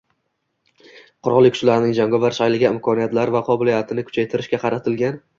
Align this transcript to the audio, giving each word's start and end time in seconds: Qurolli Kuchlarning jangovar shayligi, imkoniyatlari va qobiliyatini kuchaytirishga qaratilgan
Qurolli 1.25 1.49
Kuchlarning 1.55 1.91
jangovar 1.97 2.33
shayligi, 2.37 2.67
imkoniyatlari 2.69 3.35
va 3.35 3.41
qobiliyatini 3.51 4.05
kuchaytirishga 4.07 4.61
qaratilgan 4.65 5.21